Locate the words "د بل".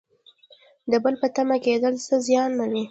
0.91-1.13